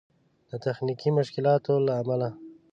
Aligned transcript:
د 0.49 0.51
تخنيکي 0.65 1.09
مشکلاتو 1.19 1.73
له 1.85 1.93
امله 2.01 2.29